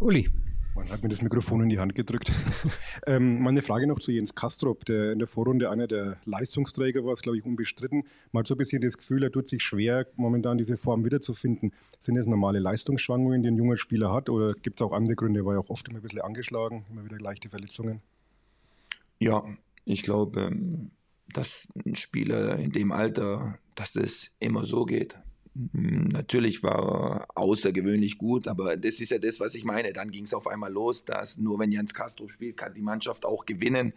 Uli. 0.01 0.31
Man 0.77 0.91
hat 0.91 1.03
mir 1.03 1.09
das 1.09 1.23
Mikrofon 1.23 1.63
in 1.63 1.71
die 1.71 1.79
Hand 1.79 1.95
gedrückt. 1.95 2.31
ähm, 3.07 3.41
meine 3.41 3.63
Frage 3.63 3.87
noch 3.87 3.99
zu 3.99 4.13
Jens 4.13 4.35
Kastrop, 4.35 4.85
der 4.85 5.13
in 5.13 5.19
der 5.19 5.27
Vorrunde 5.27 5.71
einer 5.71 5.87
der 5.87 6.19
Leistungsträger 6.27 7.03
war, 7.03 7.15
ist, 7.15 7.23
glaube 7.23 7.39
ich, 7.39 7.47
unbestritten. 7.47 8.05
Man 8.31 8.41
hat 8.41 8.47
so 8.47 8.55
ein 8.55 8.59
bisschen 8.59 8.83
das 8.83 8.99
Gefühl, 8.99 9.23
er 9.23 9.33
tut 9.33 9.49
sich 9.49 9.63
schwer, 9.63 10.07
momentan 10.17 10.59
diese 10.59 10.77
Form 10.77 11.07
wiederzufinden. 11.07 11.73
Sind 11.99 12.17
das 12.17 12.27
normale 12.27 12.59
Leistungsschwankungen, 12.59 13.43
die 13.43 13.49
ein 13.49 13.57
junger 13.57 13.79
Spieler 13.79 14.13
hat, 14.13 14.29
oder 14.29 14.53
gibt 14.53 14.79
es 14.79 14.87
auch 14.87 14.93
andere 14.93 15.17
Gründe? 15.17 15.41
Er 15.41 15.47
war 15.47 15.55
ja 15.55 15.61
auch 15.61 15.71
oft 15.71 15.89
immer 15.89 15.99
ein 15.99 16.03
bisschen 16.03 16.21
angeschlagen, 16.21 16.85
immer 16.91 17.07
wieder 17.07 17.19
leichte 17.19 17.49
Verletzungen. 17.49 18.03
Ja, 19.19 19.45
ich 19.87 20.03
glaube, 20.03 20.43
ähm, 20.43 20.91
dass 21.33 21.69
ein 21.87 21.97
Spieler 21.97 22.59
in 22.59 22.73
dem 22.73 22.93
Alter, 22.93 23.59
dass 23.75 23.95
das 23.95 24.31
immer 24.41 24.67
so 24.67 24.85
geht. 24.85 25.17
Natürlich 25.73 26.63
war 26.63 27.23
er 27.23 27.27
außergewöhnlich 27.35 28.19
gut, 28.19 28.47
aber 28.47 28.77
das 28.77 29.01
ist 29.01 29.11
ja 29.11 29.19
das, 29.19 29.41
was 29.41 29.55
ich 29.55 29.65
meine. 29.65 29.93
Dann 29.93 30.11
ging 30.11 30.25
es 30.25 30.35
auf 30.35 30.47
einmal 30.47 30.71
los, 30.71 31.05
dass 31.05 31.39
nur 31.39 31.59
wenn 31.59 31.73
Jens 31.73 31.95
Castro 31.95 32.29
spielt, 32.29 32.59
kann 32.59 32.75
die 32.75 32.83
Mannschaft 32.83 33.25
auch 33.25 33.47
gewinnen. 33.47 33.95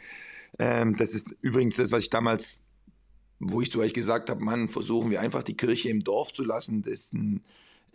Ähm, 0.57 0.95
das 0.95 1.13
ist 1.13 1.27
übrigens 1.41 1.75
das, 1.75 1.91
was 1.91 2.03
ich 2.03 2.09
damals, 2.09 2.59
wo 3.39 3.61
ich 3.61 3.71
zu 3.71 3.81
euch 3.81 3.93
gesagt 3.93 4.29
habe, 4.29 4.41
Mann, 4.41 4.69
versuchen 4.69 5.11
wir 5.11 5.19
einfach 5.19 5.43
die 5.43 5.57
Kirche 5.57 5.89
im 5.89 6.03
Dorf 6.03 6.31
zu 6.31 6.45
lassen. 6.45 6.81
Das 6.83 6.93
ist 6.93 7.13
ein, 7.13 7.43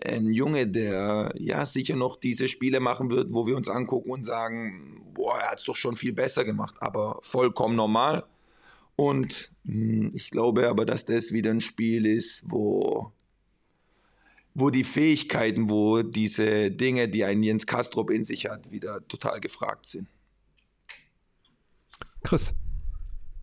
ein 0.05 0.33
Junge, 0.33 0.67
der 0.67 1.33
ja 1.39 1.65
sicher 1.65 1.97
noch 1.97 2.17
diese 2.17 2.49
Spiele 2.49 2.81
machen 2.81 3.11
wird, 3.11 3.29
wo 3.33 3.47
wir 3.47 3.57
uns 3.57 3.69
angucken 3.69 4.11
und 4.11 4.25
sagen, 4.25 5.01
boah, 5.15 5.39
er 5.39 5.53
hat 5.53 5.61
es 5.61 5.65
doch 5.65 5.77
schon 5.77 5.97
viel 5.97 6.13
besser 6.13 6.45
gemacht, 6.45 6.75
aber 6.81 7.19
vollkommen 7.23 7.77
normal. 7.77 8.27
Und 8.97 9.53
hm, 9.65 10.11
ich 10.13 10.31
glaube 10.31 10.69
aber, 10.69 10.85
dass 10.85 11.07
das 11.07 11.33
wieder 11.33 11.51
ein 11.51 11.63
Spiel 11.63 12.05
ist, 12.05 12.45
wo 12.47 13.13
wo 14.55 14.71
die 14.71 14.85
Fähigkeiten, 14.85 15.69
wo 15.69 16.03
diese 16.03 16.71
Dinge, 16.71 17.09
die 17.09 17.25
ein 17.25 17.43
Jens 17.43 17.67
Kastrop 17.67 18.11
in 18.11 18.25
sich 18.25 18.47
hat, 18.47 18.71
wieder 18.71 19.07
total 19.09 19.41
gefragt 19.41 19.87
sind. 19.89 20.09
Chris. 22.23 22.55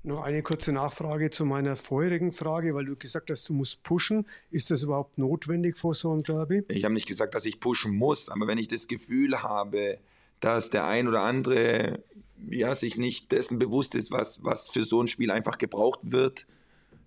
Noch 0.04 0.24
eine 0.24 0.42
kurze 0.42 0.72
Nachfrage 0.72 1.30
zu 1.30 1.46
meiner 1.46 1.76
vorherigen 1.76 2.32
Frage, 2.32 2.74
weil 2.74 2.86
du 2.86 2.96
gesagt 2.96 3.30
hast, 3.30 3.48
du 3.48 3.54
musst 3.54 3.84
pushen. 3.84 4.26
Ist 4.50 4.72
das 4.72 4.82
überhaupt 4.82 5.20
notwendig 5.20 5.78
vor 5.78 5.94
so 5.94 6.12
einem 6.12 6.24
Derby? 6.24 6.64
Ich 6.70 6.84
habe 6.86 6.96
nicht 6.96 7.08
gesagt, 7.08 7.36
dass 7.36 7.46
ich 7.46 7.60
pushen 7.60 7.96
muss, 7.96 8.28
aber 8.28 8.48
wenn 8.48 8.58
ich 8.58 8.68
das 8.68 8.88
Gefühl 8.88 9.44
habe, 9.44 10.00
dass 10.40 10.72
der 10.72 10.88
ein 10.88 11.08
oder 11.08 11.22
andere 11.22 12.04
ja, 12.50 12.74
sich 12.74 12.98
nicht 12.98 13.32
dessen 13.32 13.60
bewusst 13.60 13.94
ist, 13.94 14.10
was, 14.10 14.44
was 14.44 14.70
für 14.70 14.84
so 14.84 15.04
ein 15.04 15.08
Spiel 15.08 15.30
einfach 15.30 15.60
gebraucht 15.60 16.00
wird, 16.04 16.48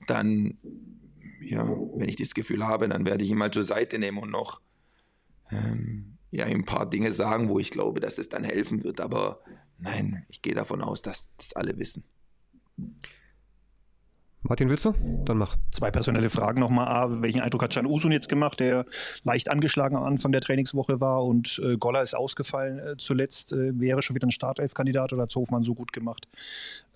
dann 0.07 0.57
ja, 1.51 1.67
wenn 1.95 2.09
ich 2.09 2.17
das 2.17 2.35
Gefühl 2.35 2.67
habe, 2.67 2.89
dann 2.89 3.07
werde 3.07 3.25
ich 3.25 3.31
ihn 3.31 3.39
mal 3.39 3.51
zur 3.51 3.65
Seite 3.65 3.99
nehmen 3.99 4.19
und 4.19 4.31
noch 4.31 4.61
ähm, 5.51 6.19
ja, 6.31 6.47
ein 6.47 6.65
paar 6.65 6.89
Dinge 6.89 7.13
sagen, 7.13 7.49
wo 7.49 7.59
ich 7.59 7.71
glaube, 7.71 8.01
dass 8.01 8.19
es 8.19 8.29
dann 8.29 8.45
helfen 8.45 8.83
wird. 8.83 9.01
Aber 9.01 9.41
nein, 9.79 10.25
ich 10.29 10.43
gehe 10.43 10.55
davon 10.55 10.83
aus, 10.83 11.03
dass 11.03 11.31
das 11.37 11.53
alle 11.53 11.79
wissen. 11.79 12.05
Martin, 14.47 14.69
willst 14.69 14.85
du? 14.85 14.93
Dann 15.25 15.39
mach. 15.39 15.57
Zwei 15.71 15.91
personelle 15.91 16.29
Fragen 16.29 16.61
nochmal. 16.61 16.87
A, 16.87 17.23
welchen 17.23 17.41
Eindruck 17.41 17.63
hat 17.63 17.73
Can 17.73 17.87
Usun 17.87 18.13
jetzt 18.13 18.29
gemacht, 18.29 18.61
der 18.61 18.85
leicht 19.23 19.51
angeschlagen 19.51 19.97
am 19.97 20.03
Anfang 20.03 20.33
der 20.33 20.43
Trainingswoche 20.43 21.01
war 21.01 21.25
und 21.25 21.63
äh, 21.65 21.79
Goller 21.79 22.03
ist 22.03 22.15
ausgefallen 22.15 22.79
äh, 22.79 22.97
zuletzt. 22.99 23.55
Äh, 23.55 23.81
wäre 23.81 24.03
schon 24.03 24.15
wieder 24.15 24.27
ein 24.27 24.33
Startelf-Kandidat 24.33 25.15
oder 25.15 25.23
hat 25.23 25.35
Hofmann 25.35 25.63
so 25.63 25.75
gut 25.75 25.95
gemacht, 25.95 26.29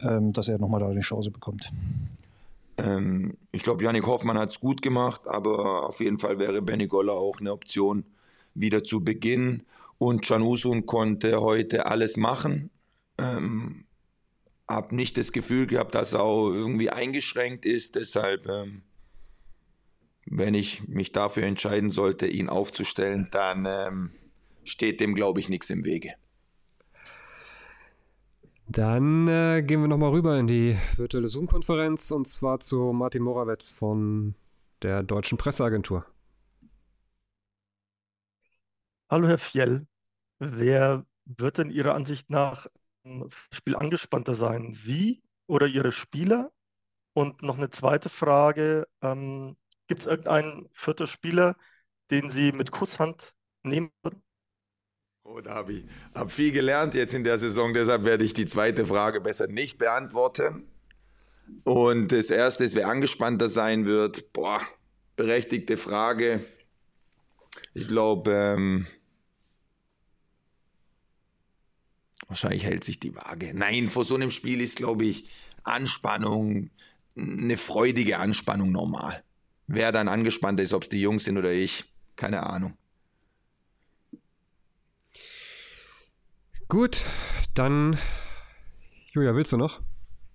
ähm, 0.03 0.35
dass 0.35 0.49
er 0.49 0.59
nochmal 0.59 0.81
da 0.81 0.89
eine 0.89 1.01
Chance 1.01 1.31
bekommt? 1.31 1.73
Ähm, 2.79 3.37
ich 3.53 3.63
glaube, 3.63 3.83
Yannick 3.83 4.07
Hoffmann 4.07 4.39
hat 4.39 4.51
es 4.51 4.61
gut 4.61 4.83
gemacht, 4.83 5.23
aber 5.27 5.89
auf 5.89 6.01
jeden 6.01 6.19
Fall 6.19 6.39
wäre 6.39 6.63
Benny 6.63 6.87
Goller 6.87 7.15
auch 7.15 7.41
eine 7.41 7.53
Option 7.53 8.05
wieder 8.55 8.85
zu 8.85 9.05
Beginn. 9.05 9.65
Und 9.99 10.25
Can 10.25 10.43
Usun 10.43 10.87
konnte 10.87 11.41
heute 11.41 11.87
alles 11.87 12.17
machen. 12.17 12.71
Ähm, 13.19 13.85
habe 14.69 14.95
nicht 14.95 15.17
das 15.17 15.33
Gefühl 15.33 15.67
gehabt, 15.67 15.95
dass 15.95 16.13
er 16.13 16.23
auch 16.23 16.51
irgendwie 16.51 16.91
eingeschränkt 16.91 17.65
ist. 17.65 17.97
Deshalb, 17.97 18.47
ähm, 18.47 18.83
wenn 20.27 20.55
ich 20.55 20.87
mich 20.87 21.13
dafür 21.13 21.45
entscheiden 21.45 21.91
sollte, 21.91 22.27
ihn 22.27 22.49
aufzustellen, 22.49 23.29
dann 23.33 23.67
ähm, 23.67 24.11
steht 24.63 25.01
dem, 25.01 25.15
glaube 25.15 25.41
ich, 25.41 25.49
nichts 25.49 25.71
im 25.71 25.85
Wege. 25.85 26.15
Dann 28.71 29.29
äh, 29.29 29.63
gehen 29.63 29.81
wir 29.81 29.89
nochmal 29.89 30.11
rüber 30.11 30.39
in 30.39 30.47
die 30.47 30.77
virtuelle 30.97 31.29
Zoom-Konferenz 31.29 32.11
und 32.11 32.29
zwar 32.29 32.61
zu 32.61 32.93
Martin 32.93 33.23
Morawetz 33.23 33.73
von 33.73 34.35
der 34.83 35.03
Deutschen 35.03 35.39
Presseagentur. 35.39 36.05
Hallo 39.09 39.27
Herr 39.27 39.39
Fjell, 39.39 39.87
wer 40.39 41.07
wird 41.25 41.57
denn 41.57 41.71
Ihrer 41.71 41.95
Ansicht 41.95 42.29
nach 42.29 42.67
im 43.05 43.31
Spiel 43.51 43.75
angespannter 43.75 44.35
sein? 44.35 44.75
Sie 44.75 45.23
oder 45.47 45.67
Ihre 45.67 45.91
Spieler? 45.91 46.53
Und 47.15 47.43
noch 47.43 47.57
eine 47.57 47.71
zweite 47.71 48.11
Frage, 48.11 48.87
ähm, 49.01 49.57
gibt 49.87 50.03
es 50.03 50.07
irgendeinen 50.07 50.69
vierten 50.75 51.07
Spieler, 51.07 51.57
den 52.11 52.31
Sie 52.31 52.53
mit 52.53 52.71
Kusshand 52.71 53.33
nehmen 53.63 53.91
würden? 54.03 54.23
Oh, 55.31 55.43
da 55.43 55.55
habe 55.55 55.75
ich 55.75 55.85
hab 56.15 56.33
viel 56.33 56.53
gelernt 56.53 56.95
jetzt 56.95 57.13
in 57.13 57.23
der 57.23 57.37
Saison, 57.37 57.75
deshalb 57.75 58.05
werde 58.05 58.25
ich 58.25 58.33
die 58.33 58.47
zweite 58.47 58.87
Frage 58.87 59.21
besser 59.21 59.47
nicht 59.47 59.77
beantworten. 59.77 60.67
Und 61.65 62.13
das 62.13 62.31
erste 62.31 62.65
ist, 62.65 62.75
wer 62.75 62.89
angespannter 62.89 63.51
sein 63.51 63.85
wird. 63.85 64.33
Boah, 64.33 64.63
berechtigte 65.17 65.77
Frage. 65.77 66.47
Ich 67.75 67.89
glaube, 67.89 68.33
ähm, 68.33 68.87
wahrscheinlich 72.27 72.65
hält 72.65 72.85
sich 72.85 72.99
die 72.99 73.15
Waage. 73.15 73.53
Nein, 73.53 73.91
vor 73.91 74.05
so 74.05 74.15
einem 74.15 74.31
Spiel 74.31 74.63
ist, 74.63 74.77
glaube 74.77 75.05
ich, 75.05 75.29
Anspannung, 75.63 76.71
eine 77.17 77.59
freudige 77.59 78.19
Anspannung 78.19 78.73
normal. 78.73 79.23
Wer 79.67 79.93
dann 79.93 80.09
angespannter 80.09 80.63
ist, 80.63 80.73
ob 80.73 80.85
es 80.85 80.89
die 80.89 81.03
Jungs 81.03 81.25
sind 81.25 81.37
oder 81.37 81.53
ich, 81.53 81.85
keine 82.17 82.45
Ahnung. 82.45 82.79
Gut, 86.69 87.03
dann 87.55 87.97
Julia, 89.13 89.35
willst 89.35 89.53
du 89.53 89.57
noch? 89.57 89.81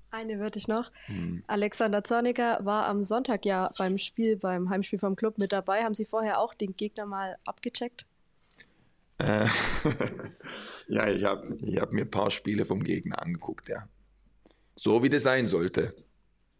Eine 0.10 0.40
würde 0.40 0.58
ich 0.58 0.68
noch. 0.68 0.92
Hm. 1.06 1.44
Alexander 1.46 2.04
Zorniger 2.04 2.60
war 2.64 2.88
am 2.88 3.04
Sonntag 3.04 3.46
ja 3.46 3.72
beim 3.78 4.00
Spiel, 4.00 4.36
beim 4.38 4.72
Heimspiel 4.72 4.98
vom 4.98 5.16
Club 5.16 5.38
mit 5.38 5.52
dabei. 5.52 5.84
Haben 5.84 5.94
Sie 5.94 6.06
vorher 6.06 6.40
auch 6.40 6.56
den 6.56 6.76
Gegner 6.76 7.06
mal 7.06 7.38
abgecheckt? 7.46 8.08
Äh, 9.20 9.46
ja, 10.88 11.08
ich 11.08 11.24
habe 11.24 11.56
ich 11.62 11.80
hab 11.80 11.94
mir 11.94 12.02
ein 12.02 12.12
paar 12.12 12.32
Spiele 12.32 12.66
vom 12.66 12.84
Gegner 12.84 13.22
angeguckt, 13.22 13.70
ja. 13.70 13.88
So 14.76 15.04
wie 15.04 15.10
das 15.12 15.22
sein 15.22 15.46
sollte. 15.46 15.94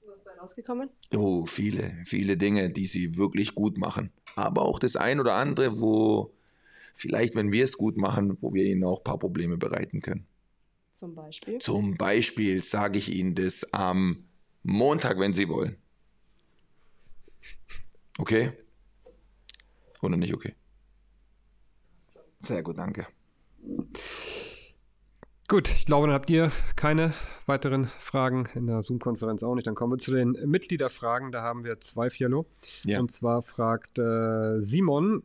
Was 0.06 0.18
ist 0.18 0.24
bei 0.24 0.32
rausgekommen? 0.40 0.92
Oh, 1.16 1.48
viele, 1.48 1.98
viele 2.06 2.38
Dinge, 2.38 2.70
die 2.70 2.86
sie 2.86 3.18
wirklich 3.18 3.56
gut 3.56 3.80
machen. 3.80 4.12
Aber 4.36 4.62
auch 4.62 4.78
das 4.78 4.96
ein 4.96 5.20
oder 5.20 5.34
andere, 5.34 5.82
wo 5.82 6.32
vielleicht, 6.94 7.36
wenn 7.36 7.52
wir 7.52 7.64
es 7.64 7.78
gut 7.78 7.98
machen, 7.98 8.38
wo 8.42 8.54
wir 8.54 8.66
ihnen 8.66 8.84
auch 8.84 9.00
ein 9.00 9.04
paar 9.04 9.20
Probleme 9.20 9.58
bereiten 9.58 10.02
können. 10.02 10.28
Zum 10.94 11.16
Beispiel? 11.16 11.58
Zum 11.58 11.98
Beispiel 11.98 12.64
sage 12.64 13.00
ich 13.00 13.12
Ihnen 13.12 13.34
das 13.34 13.74
am 13.74 14.26
Montag, 14.62 15.20
wenn 15.20 15.34
Sie 15.34 15.50
wollen. 15.50 15.78
Okay? 18.20 18.54
Oder 20.02 20.18
nicht 20.18 20.34
okay? 20.34 20.54
Sehr 22.40 22.62
gut, 22.62 22.78
danke. 22.78 23.08
Gut, 25.48 25.70
ich 25.70 25.86
glaube, 25.86 26.08
dann 26.08 26.14
habt 26.14 26.30
ihr 26.30 26.52
keine 26.76 27.14
weiteren 27.46 27.88
Fragen 27.98 28.48
in 28.54 28.68
der 28.68 28.82
Zoom-Konferenz 28.82 29.44
auch 29.44 29.56
nicht. 29.56 29.68
Dann 29.68 29.76
kommen 29.76 29.94
wir 29.94 29.98
zu 29.98 30.12
den 30.12 30.32
Mitgliederfragen. 30.46 31.32
Da 31.32 31.42
haben 31.42 31.64
wir 31.64 31.80
zwei 31.80 32.10
Fialo. 32.10 32.46
Ja. 32.86 33.00
Und 33.00 33.12
zwar 33.12 33.42
fragt 33.42 33.98
äh, 33.98 34.62
Simon, 34.62 35.24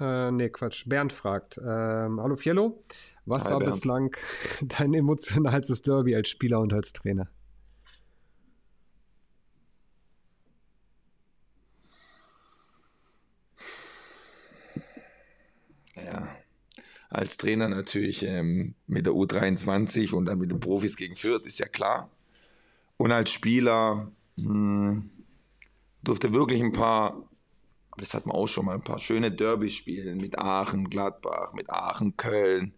äh, 0.00 0.30
nee, 0.30 0.48
Quatsch, 0.50 0.88
Bernd 0.88 1.12
fragt, 1.12 1.58
ähm, 1.58 2.20
hallo 2.20 2.36
Fiello, 2.36 2.80
was 3.26 3.44
Hi, 3.44 3.52
war 3.52 3.60
Bernd. 3.60 3.74
bislang 3.74 4.16
dein 4.62 4.94
emotionalstes 4.94 5.82
Derby 5.82 6.14
als 6.14 6.28
Spieler 6.28 6.60
und 6.60 6.72
als 6.72 6.92
Trainer? 6.92 7.28
Ja. 15.96 16.28
Als 17.10 17.36
Trainer 17.36 17.68
natürlich 17.68 18.22
ähm, 18.24 18.74
mit 18.86 19.06
der 19.06 19.14
U23 19.14 20.12
und 20.12 20.26
dann 20.26 20.38
mit 20.38 20.50
den 20.50 20.60
Profis 20.60 20.96
gegen 20.96 21.16
Fürth, 21.16 21.46
ist 21.46 21.58
ja 21.58 21.66
klar. 21.66 22.10
Und 22.96 23.12
als 23.12 23.30
Spieler 23.32 24.12
mh, 24.36 25.02
durfte 26.02 26.32
wirklich 26.32 26.62
ein 26.62 26.72
paar, 26.72 27.28
aber 28.00 28.06
das 28.06 28.14
hat 28.14 28.24
man 28.24 28.34
auch 28.34 28.46
schon 28.46 28.64
mal, 28.64 28.76
ein 28.76 28.82
paar 28.82 28.98
schöne 28.98 29.30
Derbys 29.30 29.74
spielen 29.74 30.16
mit 30.16 30.38
Aachen, 30.38 30.88
Gladbach, 30.88 31.52
mit 31.52 31.68
Aachen, 31.68 32.16
Köln 32.16 32.72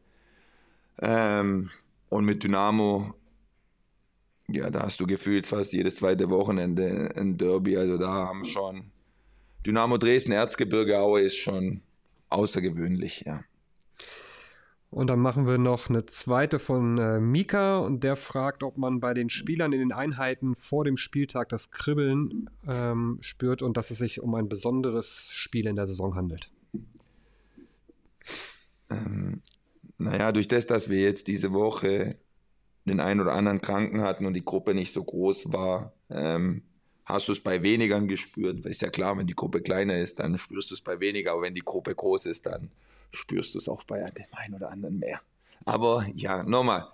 ähm, 1.00 1.70
und 2.08 2.24
mit 2.24 2.42
Dynamo. 2.42 3.14
Ja, 4.48 4.68
da 4.68 4.82
hast 4.82 4.98
du 4.98 5.06
gefühlt 5.06 5.46
fast 5.46 5.72
jedes 5.72 5.96
zweite 5.96 6.28
Wochenende 6.28 7.14
ein 7.16 7.38
Derby. 7.38 7.76
Also 7.76 7.98
da 7.98 8.08
haben 8.08 8.44
schon 8.44 8.90
Dynamo 9.64 9.96
Dresden, 9.96 10.32
Erzgebirge 10.32 10.98
Aue 10.98 11.20
ist 11.20 11.36
schon 11.36 11.82
außergewöhnlich, 12.28 13.22
ja. 13.24 13.44
Und 14.92 15.06
dann 15.06 15.20
machen 15.20 15.46
wir 15.46 15.56
noch 15.56 15.88
eine 15.88 16.04
zweite 16.04 16.58
von 16.58 16.98
äh, 16.98 17.18
Mika 17.18 17.78
und 17.78 18.04
der 18.04 18.14
fragt, 18.14 18.62
ob 18.62 18.76
man 18.76 19.00
bei 19.00 19.14
den 19.14 19.30
Spielern 19.30 19.72
in 19.72 19.78
den 19.78 19.90
Einheiten 19.90 20.54
vor 20.54 20.84
dem 20.84 20.98
Spieltag 20.98 21.48
das 21.48 21.70
Kribbeln 21.70 22.50
ähm, 22.68 23.16
spürt 23.22 23.62
und 23.62 23.78
dass 23.78 23.90
es 23.90 23.96
sich 23.96 24.20
um 24.20 24.34
ein 24.34 24.50
besonderes 24.50 25.28
Spiel 25.30 25.66
in 25.66 25.76
der 25.76 25.86
Saison 25.86 26.14
handelt. 26.14 26.50
Ähm, 28.90 29.40
naja, 29.96 30.30
durch 30.30 30.46
das, 30.46 30.66
dass 30.66 30.90
wir 30.90 31.00
jetzt 31.00 31.26
diese 31.26 31.54
Woche 31.54 32.16
den 32.84 33.00
einen 33.00 33.22
oder 33.22 33.32
anderen 33.32 33.62
Kranken 33.62 34.02
hatten 34.02 34.26
und 34.26 34.34
die 34.34 34.44
Gruppe 34.44 34.74
nicht 34.74 34.92
so 34.92 35.02
groß 35.02 35.54
war, 35.54 35.94
ähm, 36.10 36.64
hast 37.06 37.28
du 37.28 37.32
es 37.32 37.40
bei 37.40 37.62
wenigern 37.62 38.08
gespürt. 38.08 38.66
Ist 38.66 38.82
ja 38.82 38.90
klar, 38.90 39.16
wenn 39.16 39.26
die 39.26 39.34
Gruppe 39.34 39.62
kleiner 39.62 39.98
ist, 39.98 40.18
dann 40.18 40.36
spürst 40.36 40.70
du 40.70 40.74
es 40.74 40.82
bei 40.82 41.00
weniger, 41.00 41.32
aber 41.32 41.42
wenn 41.42 41.54
die 41.54 41.64
Gruppe 41.64 41.94
groß 41.94 42.26
ist, 42.26 42.44
dann 42.44 42.70
spürst 43.12 43.54
du 43.54 43.58
es 43.58 43.68
auch 43.68 43.84
bei 43.84 43.98
dem 44.10 44.26
einen 44.32 44.54
oder 44.54 44.70
anderen 44.70 44.98
mehr. 44.98 45.20
Aber 45.64 46.06
ja, 46.14 46.42
nochmal, 46.42 46.88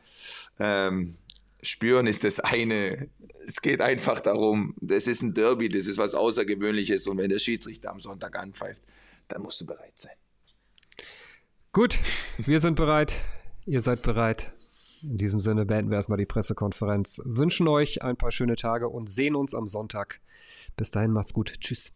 ähm, 0.58 1.16
spüren 1.62 2.06
ist 2.06 2.24
das 2.24 2.40
eine. 2.40 3.08
Es 3.44 3.62
geht 3.62 3.80
einfach 3.80 4.20
darum, 4.20 4.74
das 4.80 5.06
ist 5.06 5.22
ein 5.22 5.34
Derby, 5.34 5.68
das 5.68 5.86
ist 5.86 5.98
was 5.98 6.14
Außergewöhnliches 6.14 7.06
und 7.06 7.18
wenn 7.18 7.30
der 7.30 7.38
Schiedsrichter 7.38 7.90
am 7.90 8.00
Sonntag 8.00 8.38
anpfeift, 8.38 8.82
dann 9.28 9.42
musst 9.42 9.60
du 9.60 9.66
bereit 9.66 9.96
sein. 9.96 10.12
Gut, 11.72 11.98
wir 12.38 12.60
sind 12.60 12.74
bereit. 12.74 13.14
Ihr 13.66 13.80
seid 13.80 14.02
bereit. 14.02 14.52
In 15.02 15.16
diesem 15.16 15.38
Sinne 15.38 15.64
beenden 15.64 15.90
wir 15.90 15.96
erstmal 15.96 16.18
die 16.18 16.26
Pressekonferenz. 16.26 17.22
Wünschen 17.24 17.68
euch 17.68 18.02
ein 18.02 18.16
paar 18.16 18.32
schöne 18.32 18.56
Tage 18.56 18.88
und 18.88 19.08
sehen 19.08 19.36
uns 19.36 19.54
am 19.54 19.66
Sonntag. 19.66 20.20
Bis 20.76 20.90
dahin 20.90 21.12
macht's 21.12 21.32
gut. 21.32 21.54
Tschüss. 21.60 21.92